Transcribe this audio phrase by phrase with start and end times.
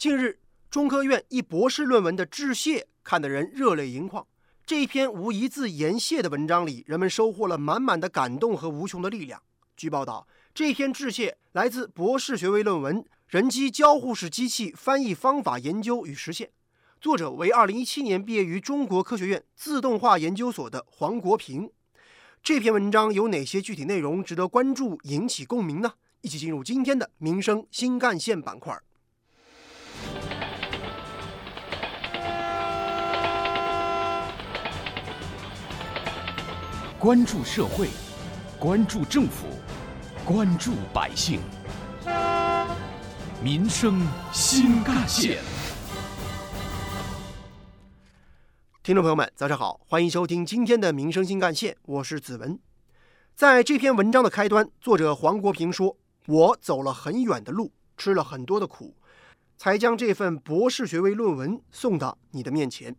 [0.00, 0.38] 近日，
[0.70, 4.26] 中科院一博士论文的致谢看得人热泪盈眶。
[4.64, 9.42] 这一篇无一字言谢的文章里，人们收获了满满的感动和无穷的力量。
[9.76, 16.46] 据报道，这篇致谢来自博士学位论文《人机交互式机器翻译方法研究与实现》，
[16.98, 21.70] 作者为2017年毕业于中国科学院自动化研究所的黄国平。
[22.42, 25.92] 这篇文章有哪些具体内容值得关注、引起共鸣呢？
[26.22, 28.74] 一起进入今天的民生新干线板块。
[37.00, 37.88] 关注社会，
[38.58, 39.46] 关注政府，
[40.22, 41.40] 关注百姓，
[43.42, 45.38] 民生新干线。
[48.82, 52.58] 听众朋友们，早上好，欢迎收听今天的《民生新干线》，我是子文。
[53.34, 55.96] 在这篇文章的开端，作者黄国平说
[56.28, 58.94] ：“我走了很远的路，吃了很多的苦，
[59.56, 62.94] 才将这份博士学位论文送到你的面前。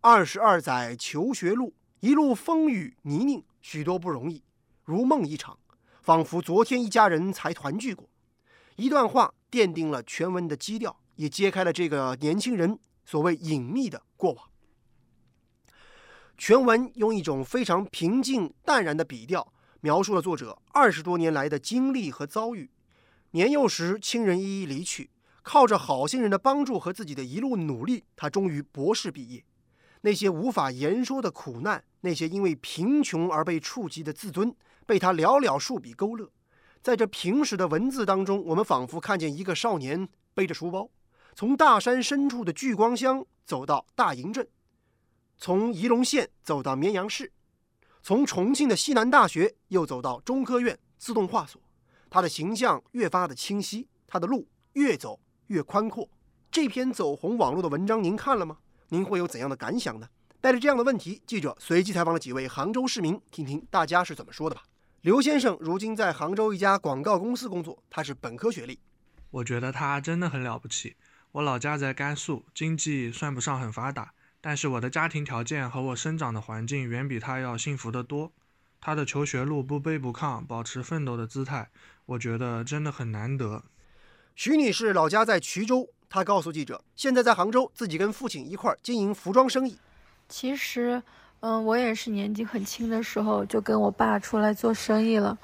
[0.00, 4.42] 二十二载求学路。”一路风雨泥泞，许多不容易，
[4.84, 5.58] 如梦一场，
[6.02, 8.08] 仿佛昨天一家人才团聚过。
[8.76, 14.50] 一段话奠定了全文的基调，也揭开了这个年轻人所谓隐秘的过往。
[16.36, 22.70] 全文用一种非常平静淡然的笔调，描述了作者二十多年来的经历和遭遇。
[23.30, 25.10] 年幼时亲人一一离去，
[25.42, 29.42] 靠着好心人的帮助和自己的一路努力，他终于博士毕业。
[30.02, 34.54] 那些无法言说的苦难，那些因为贫穷而被触及的自尊，
[34.86, 36.30] 被他寥寥数笔勾勒。
[36.82, 40.88] 在这平实的文字当中，我们仿佛看见一个少年背着书包，
[41.34, 44.46] 从大山深处的聚光乡走到大营镇，
[45.36, 47.32] 从仪陇县走到绵阳市，
[48.02, 51.60] 从重庆的西南大学又走到中科院自动化所。
[52.08, 56.08] 他的形象越发的清晰，他的路越走越宽阔。
[56.52, 58.58] 这篇走红网络的文章，您看了吗？
[58.88, 60.08] 您会有怎样的感想呢？
[60.40, 64.62] 带着这样的问题，记者随机采访了几位杭州市民，听听大家是怎么说的吧。
[65.00, 68.78] 刘先生如今在杭州一家广告公司工作，他是本科学历。
[69.30, 70.94] 我觉得他真的很了不起。
[71.32, 78.32] 我老家在甘肃，经济算不上很发达，但是我的家庭条件和我生长的环境远比他要幸福得多。
[78.80, 81.70] 他的求学路不卑不亢，保持奋斗的姿态，
[82.04, 83.64] 我觉得真的很难得。
[84.36, 85.90] 徐女士老家在衢州。
[86.08, 89.76] 他告诉记者，现在在杭州，自己跟父亲一块儿经营服装生意。
[90.28, 91.02] 其实，
[91.40, 95.36] 嗯，我也是年纪很轻的时候就跟我爸出来做生意了，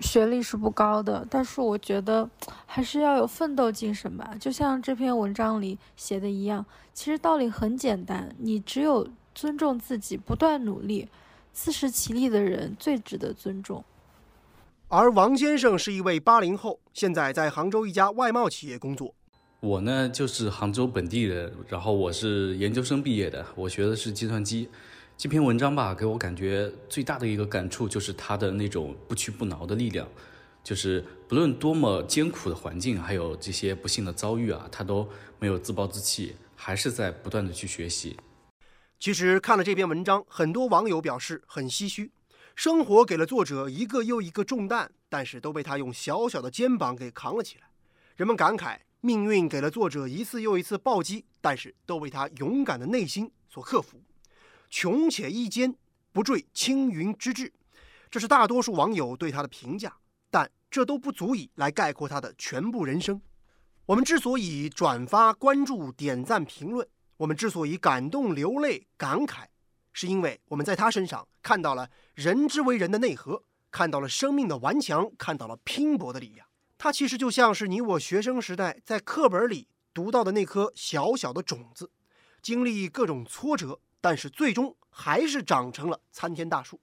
[0.00, 2.28] 学历是不高的，但是我觉得
[2.66, 4.34] 还是要有奋斗精神吧。
[4.38, 11.08] 就像这篇文章里写的一样，其实道理很简单，你只有尊重自己，不断努力，
[11.52, 13.84] 自食其力的人最值得尊重。
[14.88, 19.12] 而王先生是一位八零后，现在在杭州一家外贸企业工作。
[19.64, 24.68] 我呢就是杭州本地人，然后我是研究生毕业的，我学的是计算机。
[25.16, 30.06] 这篇文章吧，给我感觉最大的一个感触就是他的那种不屈不挠的力量，
[30.62, 35.08] 就是不论多么艰苦的环境，还有这些不幸的遭遇啊，他都
[35.38, 38.18] 没有自暴自弃，还是在不断的去学习。
[39.00, 42.10] 其实看了这篇文章，很多网友表示很唏嘘，
[42.54, 47.62] 生活给了作者一个又一个重担，但是都被他用小小的肩膀给扛了起来。
[48.16, 48.76] 人们感慨。
[49.04, 54.02] 命运给了作者一次又一次暴击，但是都为他勇敢的内心所克服。
[54.70, 55.76] 穷且益坚，
[56.10, 57.52] 不坠青云之志，
[58.10, 59.94] 这是大多数网友对他的评价。
[60.30, 63.20] 但这都不足以来概括他的全部人生。
[63.84, 66.88] 我们之所以转发、关注、点赞、评论，
[67.18, 69.44] 我们之所以感动、流泪、感慨，
[69.92, 76.46] 是因为我们在他身上看到了人之为人的内核，看到了生命的顽强，看到了拼搏的力量。
[76.84, 81.90] 它其实就像是你我学生时代在课本里读到的那颗小小的种子，
[82.42, 86.78] 经历各种挫折，但是最终还是长成了参天大树。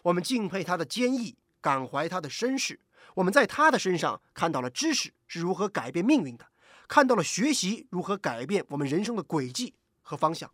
[0.00, 2.80] 我们敬佩他的坚毅，感怀他的身世。
[3.16, 6.46] 我们在他的身上看到了知识是如何改变命运的，
[6.88, 10.50] 看到了学习如何改变我们人生的轨迹和方向。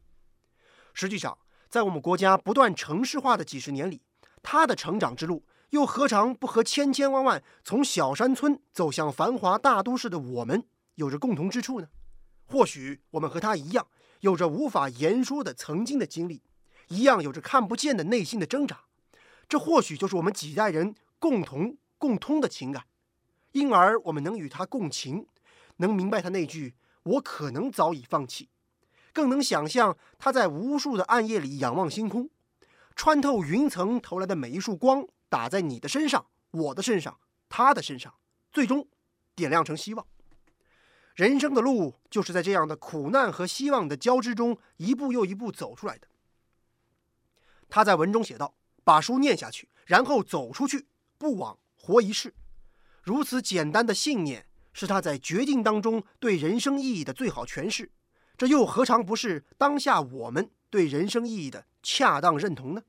[0.95, 1.39] 实际上，
[1.69, 4.03] 在我们国家不断城市化的几十年里，
[4.43, 5.45] 他的成长之路。
[5.71, 10.65] 又何尝不和千千万万从小山村走向繁华大都市的我们
[10.97, 11.89] 有着共同之处呢？
[12.47, 13.87] 或许我们和他一样，
[14.21, 16.43] 有着无法言说的曾经的经历，
[16.89, 18.81] 一样有着看不见的内心的挣扎。
[19.49, 22.85] 这或许就是我们几代人共同共通的情感，
[23.53, 25.27] 因而我们能与他共情，
[25.77, 26.75] 能明白他那句
[27.05, 28.49] “我可能早已放弃”，
[29.15, 32.29] 更能想象他在无数的暗夜里仰望星空，
[32.97, 35.07] 穿透云层投来的每一束光。
[35.31, 37.19] 打在你的身上，我的身上，
[37.49, 38.15] 他的身上，
[38.53, 38.87] 最终
[39.35, 40.07] 点亮成希望。
[41.15, 46.07] 人生的路就是在这样的苦难和希望的交织中一步又一步走出来的。
[47.69, 48.55] 他在文中写道
[48.85, 52.35] ：“把书念下去，然后走出去，不枉活一世。”
[53.03, 57.93] 如此简单的信念，是他在绝境当中对人生意义的最好诠释。
[58.37, 62.83] 这又何尝不是当下我们对人生意义的恰当认同呢？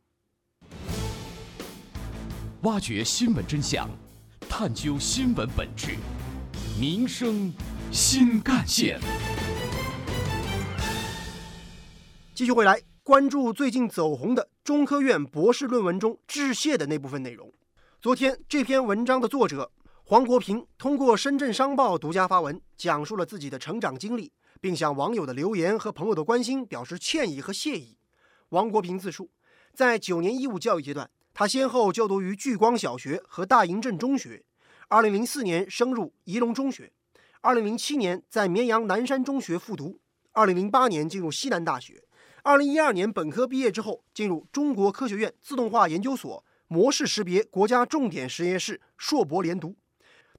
[2.64, 3.90] 挖掘新闻真相，
[4.48, 5.96] 探究新闻本质，
[6.80, 7.52] 民生
[7.92, 9.00] 新干线。
[12.36, 17.52] 继续回来，关注最近走红的中科院博士论文中致谢的那部分内容。
[18.00, 19.72] 昨天这篇文章的作者
[20.04, 24.32] 黄国平通过深圳商报独家发文，讲述了自己的成长经历。
[24.60, 27.98] 并向网友的留言和朋友的关心表示歉意和谢意。
[28.50, 29.32] 王国平自述，
[29.74, 34.44] 在九年义务教育阶段，他先后就读于聚光小学和大营镇中学。
[34.88, 36.92] 二零零四年升入仪陇中学，
[37.42, 40.00] 二零零七年在绵阳南山中学复读，
[40.34, 42.04] 二零零八年进入西南大学，
[42.44, 49.76] 二零一二年本科毕业之后进入中国科学院自动化研究所模式识别国家重点实验室硕博连读，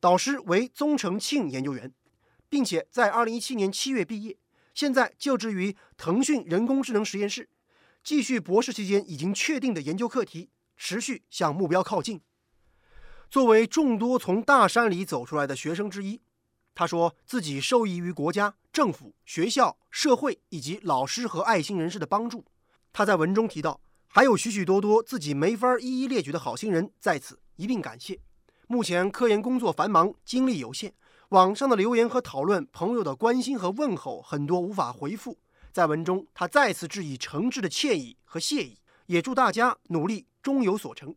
[0.00, 1.92] 导师为宗成庆研究员。
[2.52, 4.36] 并且在二零一七年七月毕业，
[4.74, 7.48] 现在就职于腾讯人工智能实验室，
[8.04, 12.20] 继续博士期间已经确定的研究课题，持续向目标靠近。
[13.30, 16.20] 作为众多从大山里走出来的学生之一，
[16.74, 22.44] 他说自己受益于国家、政府、学校、社会以及老师和爱心人士的帮助。
[22.92, 28.20] 他在文中提到，还有许许多多自己没法一一列举的好心人，在此一并感谢。
[28.66, 30.94] 目前科研工作繁忙，精力有限。
[31.30, 35.38] 网上的留言和讨论，朋友的关心和问候，很多无法回复。
[35.72, 41.14] 在文中，他再次致以诚挚的歉意和谢意，也祝大家努力终有所成。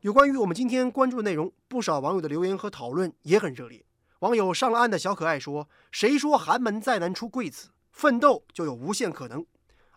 [0.00, 3.84] 有关于我们今天关注的内容，不少网友的留言和讨论也很热烈。
[4.20, 7.68] 网友上了岸的小可爱说：“谁说寒门再难出贵子？
[7.92, 9.44] 奋斗就有无限可能。”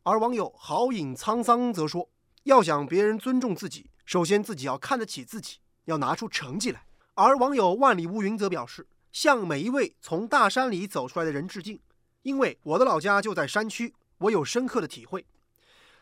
[0.03, 2.09] 而网友好饮沧桑则说
[2.43, 6.85] ：“要想别人尊重自己，首先自己要看得起自己，要拿出成绩来。”
[7.15, 8.87] 而网友万里无云则表示。
[9.11, 11.79] 向每一位从大山里走出来的人致敬，
[12.21, 15.25] 因为我的老家就在山区，我有深刻的体会。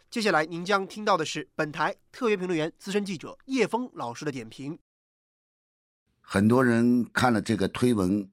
[0.09, 4.79] 接下来您将听到的是本台特约评论员、资深记者叶峰老师的点评。
[6.21, 8.29] 很多人看了这个推文，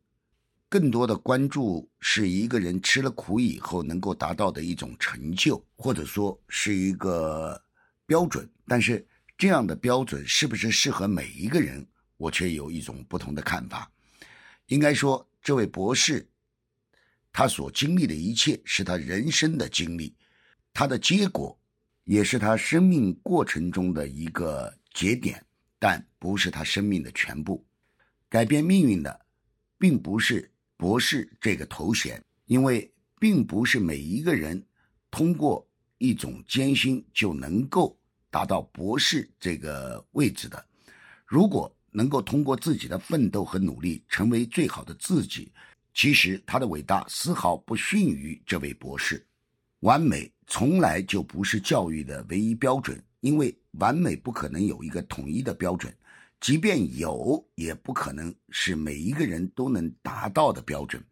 [0.68, 7.60] 更多的关注是一个人吃了苦以后能够达到的一种成就，或者说是一个
[8.06, 8.48] 标准。
[8.68, 9.04] 但是
[9.36, 11.84] 这样的标准是不是适合每一个人，
[12.16, 13.90] 我却有一种不同的看法。
[14.66, 16.28] 应该说，这位博士，
[17.32, 20.14] 他所经历的一切是他人生的经历，
[20.72, 21.58] 他的结果
[22.04, 25.44] 也是他生命过程中的一个节点，
[25.78, 27.64] 但不是他生命的全部。
[28.28, 29.26] 改变命运的，
[29.78, 34.62] 并不是博士这个头衔，因为并不是每一个人
[35.10, 35.66] 通过
[35.98, 37.96] 一种艰辛就能够
[38.30, 40.62] 达到博士这个位置的。
[41.24, 45.50] 如果能够通过自己的奋斗和努力成为最好的自己，
[45.94, 49.24] 其实他的伟大丝毫不逊于这位博士。
[49.84, 55.94] 完美从来就不是教育的唯一标准，因为完美不可能有一个统一的标准，
[56.40, 61.04] 即便有，也不可能是每一个人都能达到的标准。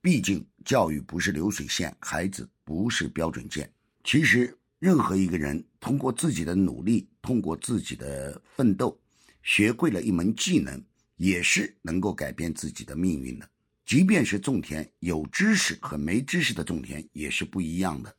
[0.00, 3.70] 毕竟教育不是流水线，孩子不是标准件。
[4.04, 8.98] 其实任何一个人通过自己的努力，通过自己的奋斗。
[9.42, 10.82] 学会了一门技能，
[11.16, 13.46] 也是能够改变自己的命运的。
[13.84, 18.14] 即便是种田，有知识和没知识的种田也是不一样的。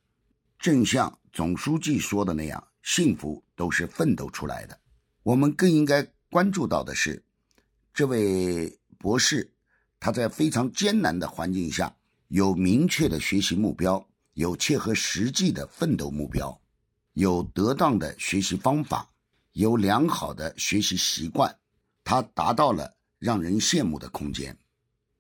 [0.60, 4.80] 正像总书记说的那样，幸福都是奋斗出来的。
[5.24, 7.24] 我们更应该关注到的是，
[7.94, 9.52] 这位博士
[10.00, 11.96] 他在非常艰难的环境下，
[12.28, 16.62] 有明确的学习目标，有切合实际的奋斗目标，
[17.14, 19.10] 有得当的学习方法。
[19.54, 21.58] 有良好的学习习惯，
[22.04, 24.56] 他达到了让人羡慕的空间。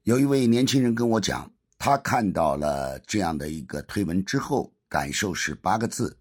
[0.06, 6.16] 有一位年轻人跟我讲，他看到了这样的一个推文之后，感受是八个字：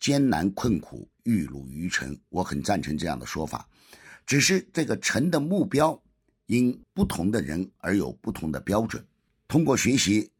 [0.00, 2.18] 艰难困苦，玉汝于成。
[2.28, 3.68] 我很赞成这样的说法，
[4.26, 6.02] 只是这个成的目标
[6.46, 9.06] 因不同的人而有不同的标准。
[9.46, 10.32] 通过学习，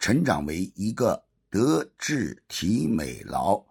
[0.00, 3.64] 成长为一个德智体美劳。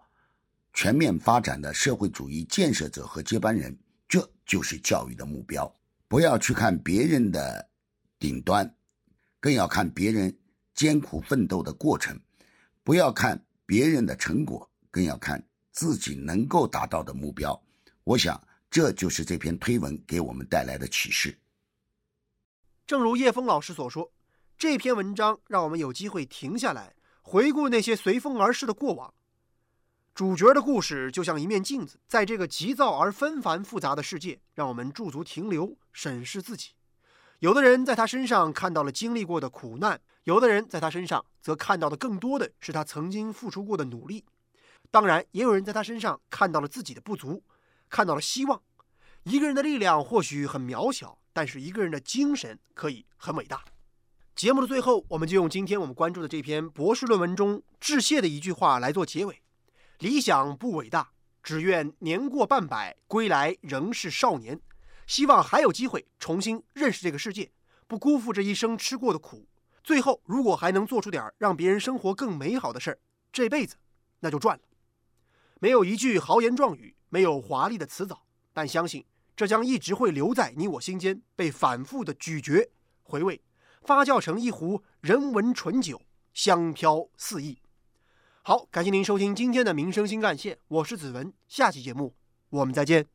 [0.72, 3.76] 全面发展的社会主义建设者和接班人，
[4.08, 5.70] 这就是教育的目标。
[6.08, 7.68] 不要去看别人的
[8.22, 8.72] 顶端，
[9.40, 10.38] 更要看别人
[10.74, 12.14] 艰苦奋斗的过程；
[12.84, 17.60] 不要看别人的成果，更要看自己能够达到的目标。
[18.04, 21.36] 我想，这就是这篇推文给我们带来的启示。
[22.86, 24.12] 正如叶峰老师所说，
[24.56, 29.12] 这篇文章让我们有机会停下来，回顾那些随风而逝的过往。
[30.14, 36.68] 主角的故事就像一面镜子，在这个急躁而纷繁复杂的世界，让我们驻足停留，审视自己。
[37.42, 44.24] 有的人在他身上看到了经历过的苦难，有的人在他身上则看到的更多的是他曾经付出过的努力。
[44.92, 47.42] 当然，也有人在他身上看到了自己的不足，
[47.90, 48.62] 看到了希望。
[49.24, 53.64] 一个人的力量或许很渺小，但是一个人的精神可以很伟大。
[54.36, 59.42] 节目的最后，我们就用今天我们关注的这篇博士论文中致谢的一句话来做结尾。
[59.98, 61.10] 理想不伟大，
[61.42, 64.60] 只愿年过半百归来仍是少年。
[65.12, 67.52] 希望还有机会重新认识这个世界，
[67.86, 69.46] 不辜负这一生吃过的苦。
[69.84, 72.98] 最后，如果还能做出点让别人生活更美好的事儿，
[73.30, 73.76] 这辈子
[74.20, 74.62] 那就赚了。
[75.60, 79.04] 没有一句豪言壮语，没有华丽的辞藻，但相信
[79.36, 82.70] 这将一直会留在你我心间，被反复的咀嚼、
[83.02, 83.42] 回味，
[83.82, 86.00] 发酵成一壶人文醇酒，
[86.32, 87.58] 香飘四溢。
[88.40, 92.14] 好，感谢您收听今天的《民生新干线》，我是子文，下期节目
[92.48, 93.11] 我们再见。